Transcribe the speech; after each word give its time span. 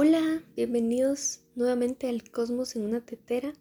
Hola, 0.00 0.44
bienvenidos 0.54 1.40
nuevamente 1.56 2.08
al 2.08 2.30
Cosmos 2.30 2.76
en 2.76 2.84
una 2.84 3.04
tetera. 3.04 3.52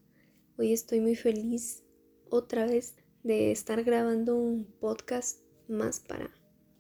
Hoy 0.58 0.72
estoy 0.72 1.00
muy 1.00 1.16
feliz 1.16 1.84
otra 2.30 2.68
vez 2.68 2.96
de 3.24 3.52
estar 3.52 3.84
grabando 3.84 4.36
un 4.36 4.66
podcast 4.80 5.40
más 5.68 6.00
para, 6.00 6.30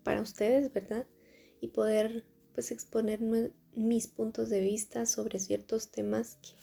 para 0.03 0.21
ustedes, 0.21 0.71
¿verdad? 0.71 1.07
Y 1.59 1.69
poder 1.69 2.23
pues 2.53 2.71
exponer 2.71 3.19
mis 3.73 4.07
puntos 4.07 4.49
de 4.49 4.61
vista 4.61 5.05
sobre 5.05 5.39
ciertos 5.39 5.91
temas 5.91 6.37
que, 6.41 6.53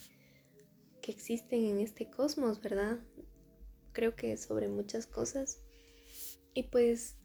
que 1.00 1.12
existen 1.12 1.64
en 1.64 1.78
este 1.80 2.10
cosmos, 2.10 2.60
¿verdad? 2.60 3.00
Creo 3.95 4.14
que 4.16 4.36
sobre 4.36 4.68
muchas 4.68 5.06
cosas. 5.06 5.61
Y 6.53 6.64
pues 6.64 7.16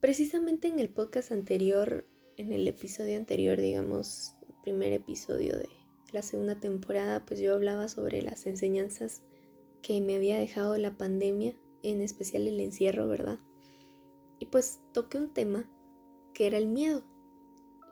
precisamente 0.00 0.66
en 0.66 0.80
el 0.80 0.88
podcast 0.88 1.30
anterior, 1.30 2.06
en 2.36 2.52
el 2.52 2.66
episodio 2.66 3.16
anterior, 3.16 3.60
digamos, 3.60 4.34
primer 4.62 4.92
episodio 4.92 5.56
de 5.56 5.68
la 6.12 6.22
segunda 6.22 6.58
temporada, 6.58 7.24
pues 7.24 7.38
yo 7.38 7.54
hablaba 7.54 7.86
sobre 7.88 8.22
las 8.22 8.46
enseñanzas 8.46 9.22
que 9.82 10.00
me 10.00 10.16
había 10.16 10.38
dejado 10.38 10.76
la 10.76 10.96
pandemia, 10.96 11.54
en 11.82 12.00
especial 12.00 12.48
el 12.48 12.60
encierro, 12.60 13.06
¿verdad? 13.06 13.38
Y 14.38 14.46
pues 14.46 14.80
toqué 14.92 15.18
un 15.18 15.32
tema 15.32 15.70
que 16.34 16.46
era 16.46 16.58
el 16.58 16.66
miedo. 16.66 17.04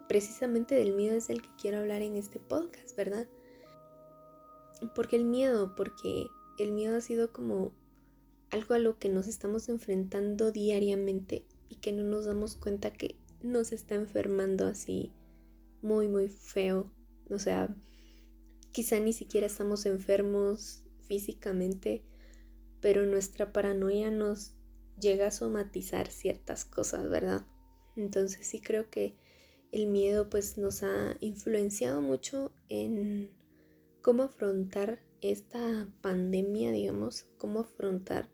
Precisamente 0.08 0.74
del 0.74 0.94
miedo 0.94 1.14
es 1.14 1.28
el 1.28 1.42
que 1.42 1.50
quiero 1.60 1.78
hablar 1.78 2.02
en 2.02 2.16
este 2.16 2.40
podcast, 2.40 2.96
¿verdad? 2.96 3.28
Porque 4.94 5.16
el 5.16 5.24
miedo, 5.24 5.74
porque 5.74 6.26
el 6.58 6.72
miedo 6.72 6.96
ha 6.96 7.00
sido 7.00 7.32
como 7.32 7.72
algo 8.50 8.74
a 8.74 8.78
lo 8.78 8.98
que 8.98 9.08
nos 9.08 9.28
estamos 9.28 9.68
enfrentando 9.68 10.52
diariamente 10.52 11.44
y 11.68 11.76
que 11.76 11.92
no 11.92 12.02
nos 12.02 12.24
damos 12.24 12.56
cuenta 12.56 12.92
que 12.92 13.16
nos 13.42 13.72
está 13.72 13.94
enfermando 13.94 14.66
así 14.66 15.12
muy, 15.82 16.08
muy 16.08 16.28
feo. 16.28 16.90
O 17.30 17.38
sea, 17.38 17.74
quizá 18.72 18.98
ni 19.00 19.12
siquiera 19.12 19.46
estamos 19.46 19.86
enfermos 19.86 20.82
físicamente, 21.06 22.04
pero 22.80 23.04
nuestra 23.06 23.52
paranoia 23.52 24.10
nos 24.10 24.54
llega 25.00 25.28
a 25.28 25.30
somatizar 25.30 26.08
ciertas 26.08 26.64
cosas, 26.64 27.08
¿verdad? 27.08 27.46
Entonces 27.96 28.46
sí 28.46 28.60
creo 28.60 28.90
que 28.90 29.16
el 29.72 29.86
miedo 29.86 30.30
pues 30.30 30.56
nos 30.56 30.82
ha 30.82 31.16
influenciado 31.20 32.00
mucho 32.00 32.52
en 32.68 33.30
cómo 34.02 34.24
afrontar 34.24 35.00
esta 35.20 35.88
pandemia, 36.00 36.70
digamos, 36.70 37.26
cómo 37.36 37.60
afrontar 37.60 38.28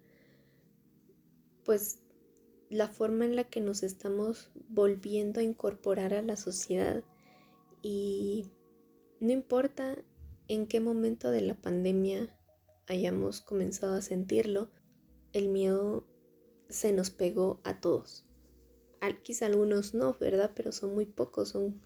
pues 1.65 2.01
la 2.70 2.89
forma 2.89 3.25
en 3.25 3.37
la 3.37 3.45
que 3.45 3.61
nos 3.61 3.83
estamos 3.83 4.51
volviendo 4.69 5.41
a 5.41 5.45
incorporar 5.45 6.15
a 6.15 6.23
la 6.23 6.37
sociedad 6.37 7.03
y 7.83 8.51
no 9.20 9.33
importa 9.33 9.97
en 10.48 10.67
qué 10.67 10.81
momento 10.81 11.31
de 11.31 11.41
la 11.41 11.55
pandemia 11.55 12.35
hayamos 12.87 13.41
comenzado 13.41 13.95
a 13.95 14.03
sentirlo, 14.03 14.70
el 15.33 15.48
miedo 15.48 16.07
se 16.69 16.92
nos 16.92 17.11
pegó 17.11 17.61
a 17.65 17.81
todos. 17.81 18.25
Quizá 19.23 19.47
algunos 19.47 19.92
no, 19.92 20.17
¿verdad? 20.19 20.53
Pero 20.55 20.73
son 20.73 20.95
muy 20.95 21.05
pocos, 21.05 21.51
son 21.51 21.83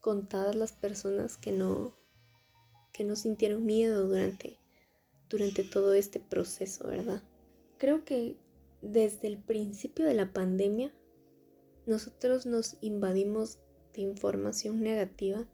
contadas 0.00 0.56
las 0.56 0.72
personas 0.72 1.36
que 1.36 1.52
no, 1.52 1.96
que 2.92 3.04
no 3.04 3.14
sintieron 3.14 3.64
miedo 3.64 4.08
durante, 4.08 4.58
durante 5.28 5.62
todo 5.62 5.94
este 5.94 6.18
proceso, 6.18 6.88
¿verdad? 6.88 7.22
Creo 7.78 8.04
que 8.04 8.36
desde 8.82 9.28
el 9.28 9.38
principio 9.38 10.06
de 10.06 10.14
la 10.14 10.32
pandemia, 10.32 10.94
nosotros 11.86 12.46
nos 12.46 12.76
invadimos 12.80 13.58
de 13.94 14.02
información 14.02 14.82
negativa 14.82 15.48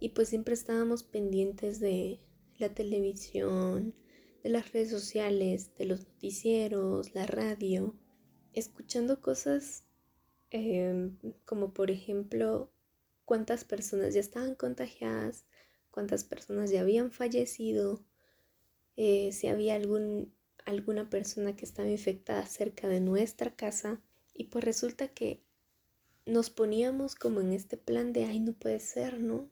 y 0.00 0.10
pues 0.10 0.28
siempre 0.28 0.54
estábamos 0.54 1.02
pendientes 1.02 1.80
de 1.80 2.20
la 2.58 2.68
televisión, 2.74 3.94
de 4.42 4.50
las 4.50 4.72
redes 4.72 4.90
sociales, 4.90 5.74
de 5.76 5.86
los 5.86 6.06
noticieros, 6.06 7.14
la 7.14 7.26
radio, 7.26 7.94
escuchando 8.52 9.20
cosas 9.20 9.84
em, 10.50 11.16
como 11.44 11.72
por 11.72 11.90
ejemplo 11.90 12.70
cuántas 13.24 13.64
personas 13.64 14.14
ya 14.14 14.20
estaban 14.20 14.54
contagiadas, 14.54 15.46
cuántas 15.90 16.24
personas 16.24 16.70
ya 16.70 16.82
habían 16.82 17.10
fallecido, 17.10 18.04
eh, 18.96 19.32
si 19.32 19.48
había 19.48 19.74
algún, 19.74 20.34
alguna 20.64 21.10
persona 21.10 21.56
que 21.56 21.64
estaba 21.64 21.88
infectada 21.88 22.46
cerca 22.46 22.88
de 22.88 23.00
nuestra 23.00 23.54
casa. 23.54 24.00
Y 24.34 24.44
pues 24.44 24.64
resulta 24.64 25.08
que 25.08 25.40
nos 26.26 26.50
poníamos 26.50 27.14
como 27.14 27.40
en 27.40 27.52
este 27.52 27.76
plan 27.76 28.12
de, 28.12 28.24
ay, 28.24 28.40
no 28.40 28.52
puede 28.52 28.80
ser, 28.80 29.20
¿no? 29.20 29.48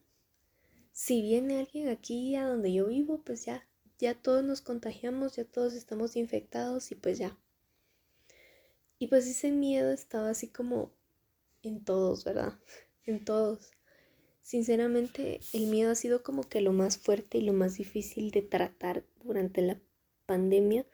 Si 0.92 1.22
viene 1.22 1.58
alguien 1.58 1.88
aquí 1.88 2.34
a 2.36 2.46
donde 2.46 2.72
yo 2.72 2.86
vivo, 2.86 3.22
pues 3.24 3.44
ya, 3.44 3.66
ya 3.98 4.14
todos 4.14 4.44
nos 4.44 4.60
contagiamos, 4.60 5.36
ya 5.36 5.44
todos 5.44 5.74
estamos 5.74 6.16
infectados 6.16 6.90
y 6.92 6.94
pues 6.94 7.18
ya. 7.18 7.38
Y 8.98 9.08
pues 9.08 9.26
ese 9.26 9.50
miedo 9.50 9.90
estaba 9.90 10.30
así 10.30 10.48
como 10.48 10.92
en 11.62 11.84
todos, 11.84 12.24
¿verdad? 12.24 12.58
En 13.04 13.24
todos. 13.24 13.72
Sinceramente, 14.42 15.40
el 15.52 15.66
miedo 15.66 15.90
ha 15.90 15.96
sido 15.96 16.22
como 16.22 16.44
que 16.44 16.60
lo 16.60 16.72
más 16.72 16.98
fuerte 16.98 17.38
y 17.38 17.42
lo 17.42 17.52
más 17.52 17.74
difícil 17.74 18.30
de 18.30 18.42
tratar 18.42 19.04
durante 19.24 19.60
la 19.60 19.80
pandemia 20.26 20.86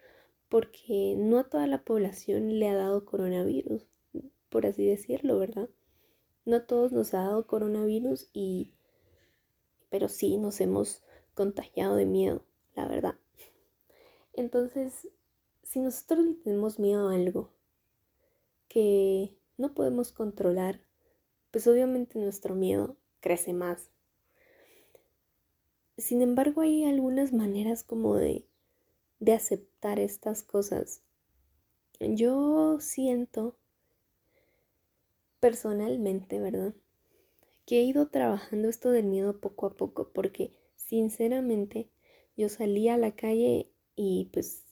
porque 0.48 1.14
no 1.16 1.38
a 1.38 1.44
toda 1.44 1.66
la 1.66 1.82
población 1.84 2.58
le 2.58 2.68
ha 2.68 2.74
dado 2.74 3.04
coronavirus 3.04 3.86
por 4.48 4.66
así 4.66 4.86
decirlo, 4.86 5.38
¿verdad? 5.38 5.68
No 6.44 6.56
a 6.56 6.66
todos 6.66 6.92
nos 6.92 7.14
ha 7.14 7.18
dado 7.18 7.46
coronavirus 7.46 8.30
y 8.32 8.72
pero 9.90 10.08
sí 10.08 10.36
nos 10.36 10.60
hemos 10.60 11.02
contagiado 11.34 11.96
de 11.96 12.06
miedo, 12.06 12.44
la 12.74 12.86
verdad. 12.86 13.14
Entonces, 14.34 15.08
si 15.62 15.80
nosotros 15.80 16.26
le 16.26 16.34
tenemos 16.34 16.78
miedo 16.78 17.08
a 17.08 17.14
algo 17.14 17.50
que 18.68 19.34
no 19.56 19.72
podemos 19.72 20.12
controlar, 20.12 20.80
pues 21.50 21.66
obviamente 21.66 22.18
nuestro 22.18 22.54
miedo 22.54 22.96
crece 23.20 23.54
más. 23.54 23.90
Sin 25.96 26.20
embargo, 26.22 26.60
hay 26.60 26.84
algunas 26.84 27.32
maneras 27.32 27.82
como 27.82 28.16
de, 28.16 28.46
de 29.20 29.32
aceptar 29.32 29.98
estas 29.98 30.42
cosas. 30.42 31.02
Yo 32.00 32.78
siento 32.80 33.56
personalmente, 35.40 36.40
¿verdad? 36.40 36.74
Que 37.66 37.80
he 37.80 37.82
ido 37.82 38.08
trabajando 38.08 38.68
esto 38.68 38.90
del 38.90 39.06
miedo 39.06 39.40
poco 39.40 39.66
a 39.66 39.76
poco 39.76 40.10
porque 40.12 40.52
sinceramente 40.76 41.90
yo 42.36 42.48
salía 42.48 42.94
a 42.94 42.98
la 42.98 43.14
calle 43.14 43.70
y 43.96 44.30
pues 44.32 44.64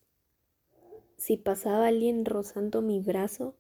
si 1.17 1.37
pasaba 1.37 1.89
alguien 1.89 2.25
rozando 2.25 2.83
mi 2.83 3.01
brazo, 3.01 3.57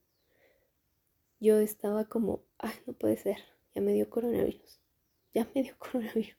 yo 1.41 1.59
estaba 1.59 2.05
como, 2.05 2.45
ay, 2.59 2.75
no 2.87 2.93
puede 2.93 3.17
ser, 3.17 3.39
ya 3.75 3.81
me 3.81 3.93
dio 3.93 4.09
coronavirus, 4.09 4.81
ya 5.35 5.49
me 5.55 5.63
dio 5.63 5.77
coronavirus. 5.79 6.37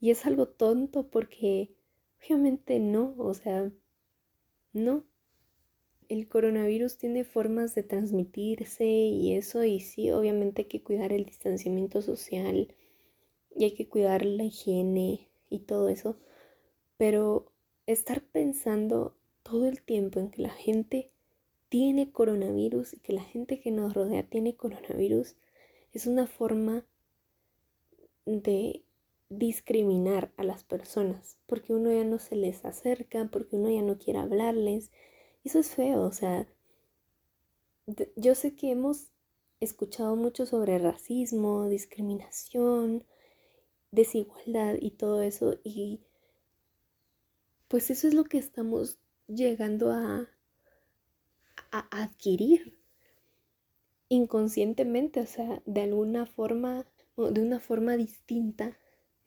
Y 0.00 0.10
es 0.10 0.24
algo 0.26 0.48
tonto 0.48 1.08
porque 1.10 1.74
obviamente 2.20 2.78
no, 2.78 3.14
o 3.18 3.34
sea, 3.34 3.70
no, 4.72 5.04
el 6.08 6.28
coronavirus 6.28 6.96
tiene 6.98 7.24
formas 7.24 7.74
de 7.74 7.82
transmitirse 7.82 8.86
y 8.86 9.34
eso, 9.34 9.64
y 9.64 9.80
sí, 9.80 10.10
obviamente 10.10 10.62
hay 10.62 10.68
que 10.68 10.82
cuidar 10.82 11.12
el 11.12 11.24
distanciamiento 11.24 12.00
social 12.02 12.74
y 13.54 13.64
hay 13.64 13.72
que 13.72 13.88
cuidar 13.88 14.24
la 14.24 14.44
higiene 14.44 15.28
y 15.50 15.60
todo 15.60 15.88
eso, 15.88 16.18
pero 16.96 17.52
estar 17.86 18.22
pensando 18.22 19.16
todo 19.42 19.68
el 19.68 19.82
tiempo 19.82 20.20
en 20.20 20.30
que 20.30 20.42
la 20.42 20.50
gente 20.50 21.10
tiene 21.68 22.10
coronavirus 22.10 22.94
y 22.94 23.00
que 23.00 23.12
la 23.12 23.22
gente 23.22 23.60
que 23.60 23.70
nos 23.70 23.94
rodea 23.94 24.22
tiene 24.22 24.56
coronavirus 24.56 25.36
es 25.92 26.06
una 26.06 26.26
forma 26.26 26.84
de 28.24 28.84
discriminar 29.30 30.32
a 30.36 30.44
las 30.44 30.64
personas, 30.64 31.36
porque 31.46 31.74
uno 31.74 31.92
ya 31.92 32.04
no 32.04 32.18
se 32.18 32.36
les 32.36 32.64
acerca, 32.64 33.28
porque 33.30 33.56
uno 33.56 33.70
ya 33.70 33.82
no 33.82 33.98
quiere 33.98 34.20
hablarles, 34.20 34.90
eso 35.44 35.58
es 35.58 35.70
feo, 35.70 36.02
o 36.02 36.12
sea, 36.12 36.46
yo 38.16 38.34
sé 38.34 38.54
que 38.54 38.70
hemos 38.70 39.10
escuchado 39.60 40.14
mucho 40.16 40.46
sobre 40.46 40.78
racismo, 40.78 41.68
discriminación, 41.68 43.04
desigualdad 43.90 44.76
y 44.80 44.90
todo 44.90 45.22
eso 45.22 45.58
y 45.64 46.00
pues 47.68 47.90
eso 47.90 48.06
es 48.08 48.14
lo 48.14 48.24
que 48.24 48.38
estamos 48.38 48.98
llegando 49.26 49.90
a, 49.90 50.28
a 51.70 52.02
adquirir 52.02 52.78
inconscientemente, 54.08 55.20
o 55.20 55.26
sea, 55.26 55.62
de 55.66 55.82
alguna 55.82 56.26
forma 56.26 56.86
de 57.16 57.40
una 57.40 57.58
forma 57.58 57.96
distinta 57.96 58.78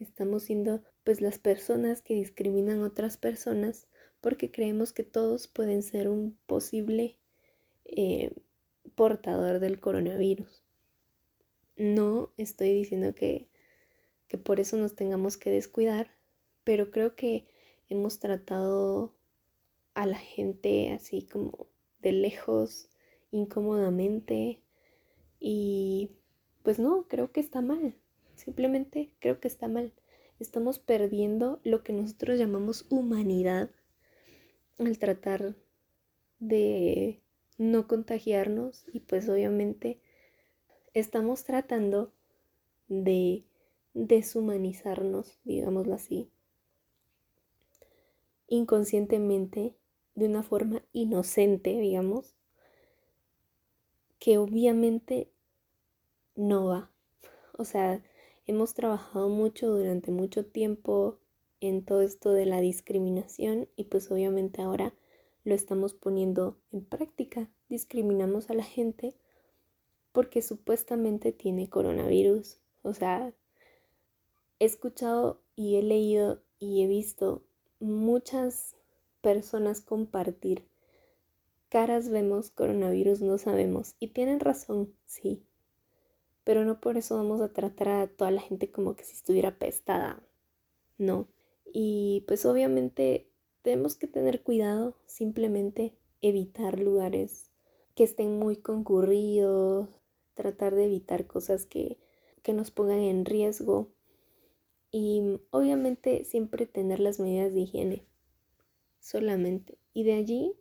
estamos 0.03 0.43
siendo 0.43 0.83
pues 1.03 1.21
las 1.21 1.39
personas 1.39 2.01
que 2.01 2.13
discriminan 2.13 2.79
a 2.79 2.87
otras 2.87 3.17
personas 3.17 3.87
porque 4.21 4.51
creemos 4.51 4.93
que 4.93 5.03
todos 5.03 5.47
pueden 5.47 5.83
ser 5.83 6.09
un 6.09 6.37
posible 6.45 7.17
eh, 7.85 8.31
portador 8.95 9.59
del 9.59 9.79
coronavirus. 9.79 10.63
No 11.75 12.31
estoy 12.37 12.73
diciendo 12.73 13.15
que, 13.15 13.49
que 14.27 14.37
por 14.37 14.59
eso 14.59 14.77
nos 14.77 14.95
tengamos 14.95 15.37
que 15.37 15.49
descuidar, 15.49 16.11
pero 16.63 16.91
creo 16.91 17.15
que 17.15 17.47
hemos 17.89 18.19
tratado 18.19 19.15
a 19.93 20.05
la 20.05 20.17
gente 20.17 20.91
así 20.93 21.23
como 21.23 21.67
de 21.99 22.11
lejos, 22.11 22.89
incómodamente, 23.31 24.61
y 25.39 26.11
pues 26.63 26.79
no, 26.79 27.07
creo 27.07 27.31
que 27.31 27.39
está 27.39 27.61
mal. 27.61 27.95
Simplemente 28.43 29.11
creo 29.19 29.39
que 29.39 29.47
está 29.47 29.67
mal. 29.67 29.93
Estamos 30.39 30.79
perdiendo 30.79 31.59
lo 31.63 31.83
que 31.83 31.93
nosotros 31.93 32.39
llamamos 32.39 32.87
humanidad 32.89 33.69
al 34.79 34.97
tratar 34.97 35.53
de 36.39 37.21
no 37.59 37.87
contagiarnos 37.87 38.85
y 38.91 39.01
pues 39.01 39.29
obviamente 39.29 40.01
estamos 40.95 41.43
tratando 41.43 42.13
de 42.87 43.45
deshumanizarnos, 43.93 45.39
digámoslo 45.43 45.93
así, 45.93 46.31
inconscientemente, 48.47 49.75
de 50.15 50.25
una 50.25 50.41
forma 50.41 50.81
inocente, 50.93 51.77
digamos, 51.77 52.33
que 54.17 54.39
obviamente 54.39 55.29
no 56.35 56.65
va. 56.65 56.89
O 57.55 57.65
sea, 57.65 58.01
hemos 58.45 58.73
trabajado 58.73 59.29
mucho 59.29 59.69
durante 59.69 60.11
mucho 60.11 60.45
tiempo 60.45 61.19
en 61.59 61.85
todo 61.85 62.01
esto 62.01 62.31
de 62.31 62.45
la 62.45 62.59
discriminación 62.59 63.67
y 63.75 63.85
pues 63.85 64.11
obviamente 64.11 64.61
ahora 64.61 64.93
lo 65.43 65.55
estamos 65.55 65.93
poniendo 65.93 66.57
en 66.71 66.85
práctica. 66.85 67.49
Discriminamos 67.69 68.49
a 68.49 68.53
la 68.53 68.63
gente 68.63 69.15
porque 70.11 70.41
supuestamente 70.41 71.31
tiene 71.31 71.69
coronavirus. 71.69 72.59
O 72.83 72.93
sea, 72.93 73.33
he 74.59 74.65
escuchado 74.65 75.41
y 75.55 75.77
he 75.77 75.83
leído 75.83 76.43
y 76.59 76.83
he 76.83 76.87
visto 76.87 77.43
muchas 77.79 78.75
personas 79.21 79.81
compartir. 79.81 80.67
Caras 81.69 82.09
vemos, 82.09 82.51
coronavirus 82.51 83.21
no 83.21 83.37
sabemos. 83.37 83.95
Y 83.99 84.09
tienen 84.09 84.39
razón, 84.39 84.93
sí. 85.05 85.45
Pero 86.43 86.65
no 86.65 86.79
por 86.79 86.97
eso 86.97 87.15
vamos 87.15 87.41
a 87.41 87.53
tratar 87.53 87.89
a 87.89 88.07
toda 88.07 88.31
la 88.31 88.41
gente 88.41 88.71
como 88.71 88.95
que 88.95 89.03
si 89.03 89.13
estuviera 89.13 89.57
pestada. 89.57 90.23
No. 90.97 91.27
Y 91.73 92.23
pues 92.27 92.45
obviamente 92.45 93.29
tenemos 93.61 93.95
que 93.95 94.07
tener 94.07 94.41
cuidado, 94.43 94.97
simplemente 95.05 95.95
evitar 96.21 96.79
lugares 96.79 97.51
que 97.95 98.03
estén 98.03 98.39
muy 98.39 98.55
concurridos, 98.55 99.89
tratar 100.33 100.75
de 100.75 100.85
evitar 100.85 101.27
cosas 101.27 101.65
que, 101.65 101.99
que 102.41 102.53
nos 102.53 102.71
pongan 102.71 102.99
en 102.99 103.25
riesgo 103.25 103.89
y 104.91 105.39
obviamente 105.51 106.25
siempre 106.25 106.65
tener 106.65 106.99
las 106.99 107.19
medidas 107.19 107.53
de 107.53 107.61
higiene 107.61 108.05
solamente. 108.99 109.77
Y 109.93 110.03
de 110.03 110.13
allí 110.13 110.53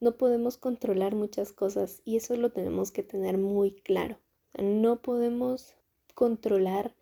no 0.00 0.16
podemos 0.16 0.56
controlar 0.56 1.14
muchas 1.14 1.52
cosas 1.52 2.02
y 2.04 2.16
eso 2.16 2.36
lo 2.36 2.52
tenemos 2.52 2.90
que 2.90 3.02
tener 3.02 3.38
muy 3.38 3.72
claro. 3.72 4.18
No 4.58 5.02
podemos 5.02 5.74
controlar 6.14 6.94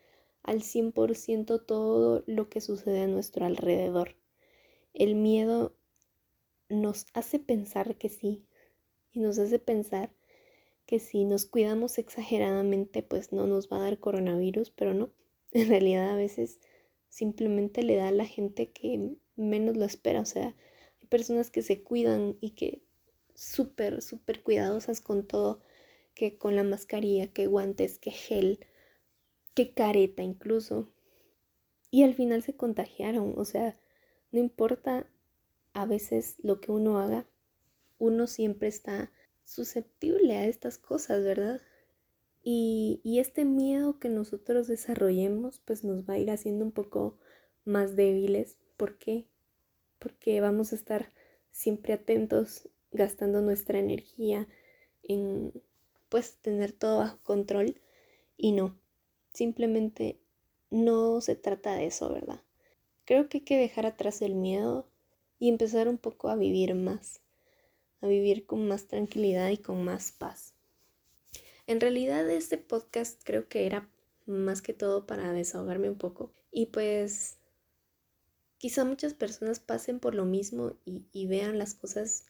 al 0.42 0.62
100% 0.62 1.64
todo 1.64 2.22
lo 2.26 2.48
que 2.48 2.60
sucede 2.60 3.02
a 3.02 3.06
nuestro 3.06 3.46
alrededor. 3.46 4.16
El 4.92 5.14
miedo 5.14 5.74
nos 6.68 7.06
hace 7.14 7.38
pensar 7.38 7.96
que 7.96 8.08
sí 8.08 8.44
y 9.12 9.20
nos 9.20 9.38
hace 9.38 9.58
pensar 9.58 10.10
que 10.86 10.98
si 10.98 11.24
nos 11.24 11.46
cuidamos 11.46 11.98
exageradamente 11.98 13.02
pues 13.02 13.32
no 13.32 13.46
nos 13.46 13.68
va 13.68 13.78
a 13.78 13.82
dar 13.84 13.98
coronavirus, 13.98 14.70
pero 14.70 14.94
no. 14.94 15.10
En 15.52 15.68
realidad 15.68 16.10
a 16.10 16.16
veces 16.16 16.58
simplemente 17.08 17.82
le 17.84 17.96
da 17.96 18.08
a 18.08 18.12
la 18.12 18.26
gente 18.26 18.70
que 18.70 19.16
menos 19.36 19.76
lo 19.76 19.84
espera. 19.84 20.20
O 20.20 20.24
sea, 20.24 20.54
hay 21.00 21.06
personas 21.06 21.50
que 21.50 21.62
se 21.62 21.82
cuidan 21.82 22.36
y 22.40 22.50
que 22.50 22.82
súper, 23.34 24.02
súper 24.02 24.42
cuidadosas 24.42 25.00
con 25.00 25.26
todo, 25.26 25.60
que 26.14 26.38
con 26.38 26.56
la 26.56 26.64
mascarilla, 26.64 27.28
que 27.28 27.46
guantes, 27.46 27.98
que 27.98 28.10
gel, 28.10 28.60
qué 29.54 29.72
careta 29.72 30.22
incluso. 30.22 30.88
Y 31.90 32.02
al 32.02 32.14
final 32.14 32.42
se 32.42 32.56
contagiaron, 32.56 33.34
o 33.36 33.44
sea, 33.44 33.78
no 34.32 34.40
importa 34.40 35.06
a 35.74 35.86
veces 35.86 36.36
lo 36.42 36.60
que 36.60 36.72
uno 36.72 36.98
haga, 36.98 37.26
uno 37.98 38.26
siempre 38.26 38.68
está 38.68 39.12
susceptible 39.44 40.36
a 40.36 40.46
estas 40.46 40.78
cosas, 40.78 41.22
¿verdad? 41.22 41.60
Y, 42.42 43.00
y, 43.04 43.20
este 43.20 43.44
miedo 43.44 43.98
que 43.98 44.08
nosotros 44.08 44.66
desarrollemos, 44.66 45.60
pues 45.64 45.82
nos 45.82 46.08
va 46.08 46.14
a 46.14 46.18
ir 46.18 46.30
haciendo 46.30 46.64
un 46.64 46.72
poco 46.72 47.18
más 47.64 47.96
débiles. 47.96 48.58
¿Por 48.76 48.98
qué? 48.98 49.26
Porque 49.98 50.40
vamos 50.40 50.72
a 50.72 50.76
estar 50.76 51.10
siempre 51.52 51.94
atentos, 51.94 52.68
gastando 52.90 53.40
nuestra 53.40 53.78
energía 53.78 54.46
en, 55.02 55.52
pues, 56.22 56.36
tener 56.36 56.72
todo 56.72 56.98
bajo 56.98 57.18
control. 57.22 57.80
Y 58.36 58.52
no, 58.52 58.76
Simplemente 59.34 60.20
no 60.70 61.20
se 61.20 61.34
trata 61.34 61.74
de 61.74 61.86
eso, 61.86 62.08
¿verdad? 62.12 62.40
Creo 63.04 63.28
que 63.28 63.38
hay 63.38 63.44
que 63.44 63.58
dejar 63.58 63.84
atrás 63.84 64.22
el 64.22 64.36
miedo 64.36 64.88
y 65.40 65.48
empezar 65.48 65.88
un 65.88 65.98
poco 65.98 66.28
a 66.28 66.36
vivir 66.36 66.76
más, 66.76 67.20
a 68.00 68.06
vivir 68.06 68.46
con 68.46 68.68
más 68.68 68.86
tranquilidad 68.86 69.50
y 69.50 69.58
con 69.58 69.84
más 69.84 70.12
paz. 70.12 70.54
En 71.66 71.80
realidad 71.80 72.30
este 72.30 72.56
podcast 72.56 73.20
creo 73.24 73.48
que 73.48 73.66
era 73.66 73.90
más 74.24 74.62
que 74.62 74.72
todo 74.72 75.04
para 75.04 75.32
desahogarme 75.32 75.90
un 75.90 75.98
poco 75.98 76.32
y 76.52 76.66
pues 76.66 77.38
quizá 78.58 78.84
muchas 78.84 79.14
personas 79.14 79.58
pasen 79.58 79.98
por 79.98 80.14
lo 80.14 80.26
mismo 80.26 80.74
y, 80.84 81.06
y 81.12 81.26
vean 81.26 81.58
las 81.58 81.74
cosas 81.74 82.24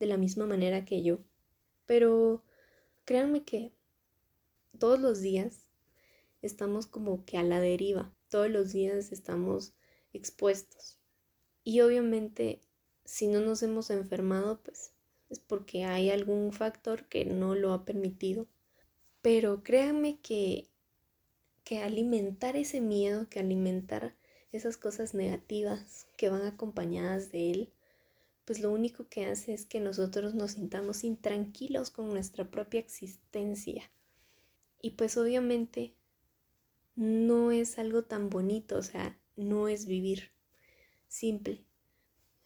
de 0.00 0.06
la 0.06 0.16
misma 0.16 0.44
manera 0.44 0.84
que 0.84 1.02
yo, 1.04 1.20
pero 1.86 2.42
créanme 3.08 3.42
que 3.42 3.72
todos 4.78 5.00
los 5.00 5.22
días 5.22 5.64
estamos 6.42 6.86
como 6.86 7.24
que 7.24 7.38
a 7.38 7.42
la 7.42 7.58
deriva. 7.58 8.14
Todos 8.28 8.50
los 8.50 8.70
días 8.70 9.12
estamos 9.12 9.72
expuestos. 10.12 10.98
Y 11.64 11.80
obviamente, 11.80 12.60
si 13.06 13.26
no 13.26 13.40
nos 13.40 13.62
hemos 13.62 13.88
enfermado, 13.88 14.60
pues 14.62 14.92
es 15.30 15.38
porque 15.38 15.84
hay 15.84 16.10
algún 16.10 16.52
factor 16.52 17.06
que 17.06 17.24
no 17.24 17.54
lo 17.54 17.72
ha 17.72 17.86
permitido. 17.86 18.46
Pero 19.22 19.62
créanme 19.62 20.20
que, 20.20 20.68
que 21.64 21.78
alimentar 21.78 22.56
ese 22.56 22.82
miedo, 22.82 23.26
que 23.30 23.40
alimentar 23.40 24.16
esas 24.52 24.76
cosas 24.76 25.14
negativas 25.14 26.06
que 26.18 26.28
van 26.28 26.42
acompañadas 26.42 27.32
de 27.32 27.52
él, 27.52 27.72
pues 28.48 28.60
lo 28.60 28.72
único 28.72 29.06
que 29.10 29.26
hace 29.26 29.52
es 29.52 29.66
que 29.66 29.78
nosotros 29.78 30.34
nos 30.34 30.52
sintamos 30.52 31.04
intranquilos 31.04 31.90
con 31.90 32.08
nuestra 32.08 32.50
propia 32.50 32.80
existencia. 32.80 33.90
Y 34.80 34.92
pues 34.92 35.18
obviamente 35.18 35.92
no 36.96 37.50
es 37.50 37.78
algo 37.78 38.04
tan 38.04 38.30
bonito, 38.30 38.78
o 38.78 38.82
sea, 38.82 39.20
no 39.36 39.68
es 39.68 39.84
vivir 39.84 40.30
simple. 41.08 41.62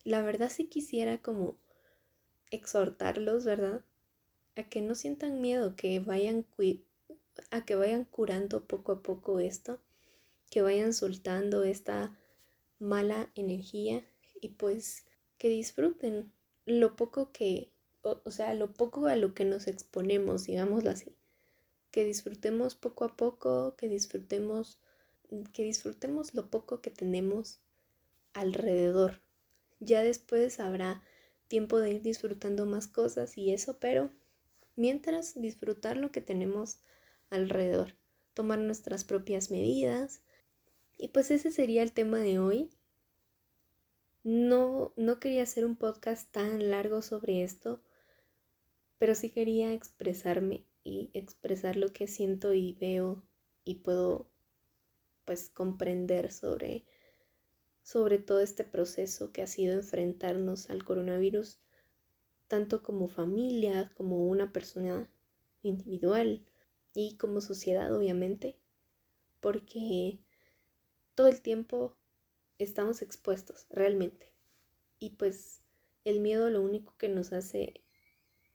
La 0.02 0.22
verdad 0.22 0.50
sí 0.50 0.66
quisiera 0.66 1.18
como 1.18 1.56
exhortarlos, 2.50 3.44
¿verdad? 3.44 3.84
A 4.56 4.64
que 4.64 4.82
no 4.82 4.96
sientan 4.96 5.40
miedo, 5.40 5.76
que 5.76 6.00
vayan 6.00 6.44
a 7.52 7.64
que 7.64 7.76
vayan 7.76 8.06
curando 8.06 8.66
poco 8.66 8.90
a 8.90 9.02
poco 9.04 9.38
esto, 9.38 9.78
que 10.50 10.62
vayan 10.62 10.94
soltando 10.94 11.62
esta 11.62 12.18
mala 12.80 13.30
energía 13.36 14.04
y 14.40 14.48
pues 14.48 15.04
que 15.42 15.48
disfruten 15.48 16.32
lo 16.66 16.94
poco 16.94 17.32
que, 17.32 17.72
o, 18.02 18.20
o 18.24 18.30
sea, 18.30 18.54
lo 18.54 18.72
poco 18.72 19.06
a 19.06 19.16
lo 19.16 19.34
que 19.34 19.44
nos 19.44 19.66
exponemos, 19.66 20.44
digámoslo 20.46 20.90
así 20.90 21.16
que 21.92 22.04
disfrutemos 22.04 22.74
poco 22.74 23.04
a 23.04 23.16
poco, 23.16 23.76
que 23.76 23.86
disfrutemos, 23.86 24.80
que 25.52 25.62
disfrutemos 25.62 26.34
lo 26.34 26.50
poco 26.50 26.80
que 26.80 26.90
tenemos 26.90 27.60
alrededor. 28.32 29.20
Ya 29.78 30.02
después 30.02 30.58
habrá 30.58 31.02
tiempo 31.48 31.78
de 31.78 31.92
ir 31.92 32.02
disfrutando 32.02 32.64
más 32.64 32.88
cosas 32.88 33.36
y 33.36 33.52
eso, 33.52 33.78
pero 33.78 34.10
mientras 34.74 35.38
disfrutar 35.40 35.98
lo 35.98 36.10
que 36.10 36.22
tenemos 36.22 36.78
alrededor, 37.28 37.94
tomar 38.32 38.58
nuestras 38.58 39.04
propias 39.04 39.50
medidas. 39.50 40.22
Y 40.96 41.08
pues 41.08 41.30
ese 41.30 41.50
sería 41.50 41.82
el 41.82 41.92
tema 41.92 42.18
de 42.20 42.38
hoy. 42.38 42.70
No, 44.24 44.92
no 44.96 45.18
quería 45.18 45.42
hacer 45.42 45.64
un 45.64 45.76
podcast 45.76 46.30
tan 46.30 46.70
largo 46.70 47.02
sobre 47.02 47.42
esto, 47.42 47.82
pero 48.98 49.14
sí 49.14 49.30
quería 49.30 49.72
expresarme 49.72 50.64
y 50.84 51.10
expresar 51.12 51.76
lo 51.76 51.92
que 51.92 52.06
siento 52.06 52.54
y 52.54 52.74
veo 52.74 53.22
y 53.64 53.76
puedo 53.76 54.30
pues 55.24 55.48
comprender 55.50 56.30
sobre 56.32 56.84
sobre 57.82 58.18
todo 58.18 58.40
este 58.40 58.62
proceso 58.62 59.32
que 59.32 59.42
ha 59.42 59.46
sido 59.48 59.74
enfrentarnos 59.74 60.70
al 60.70 60.84
coronavirus 60.84 61.58
tanto 62.46 62.82
como 62.82 63.08
familia, 63.08 63.90
como 63.96 64.28
una 64.28 64.52
persona 64.52 65.10
individual 65.62 66.44
y 66.94 67.16
como 67.16 67.40
sociedad, 67.40 67.94
obviamente, 67.96 68.58
porque 69.40 70.20
todo 71.14 71.28
el 71.28 71.40
tiempo 71.40 71.96
estamos 72.62 73.02
expuestos, 73.02 73.66
realmente. 73.70 74.32
Y 74.98 75.10
pues 75.10 75.62
el 76.04 76.20
miedo 76.20 76.50
lo 76.50 76.62
único 76.62 76.96
que 76.96 77.08
nos 77.08 77.32
hace 77.32 77.82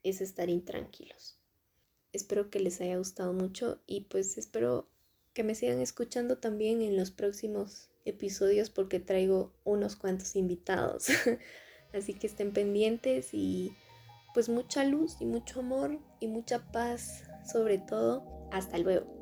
es 0.04 0.22
estar 0.22 0.50
intranquilos. 0.50 1.38
Espero 2.14 2.50
que 2.50 2.60
les 2.60 2.82
haya 2.82 2.98
gustado 2.98 3.34
mucho 3.34 3.82
y 3.86 4.02
pues 4.02 4.38
espero 4.38 4.90
que 5.34 5.44
me 5.44 5.56
sigan 5.56 5.82
escuchando 5.82 6.38
también 6.38 6.82
en 6.82 6.96
los 6.96 7.12
próximos 7.12 7.90
episodios 8.06 8.70
porque 8.70 9.00
traigo 9.00 9.54
unos 9.64 9.96
cuantos 9.96 10.36
invitados. 10.36 11.08
Así 11.94 12.14
que 12.14 12.28
estén 12.28 12.54
pendientes 12.54 13.34
y 13.34 13.72
pues 14.34 14.50
mucha 14.50 14.84
luz 14.84 15.18
y 15.20 15.26
mucho 15.26 15.60
amor 15.60 16.00
y 16.20 16.28
mucha 16.28 16.72
paz 16.72 17.24
sobre 17.52 17.78
todo. 17.78 18.24
Hasta 18.52 18.78
luego. 18.78 19.17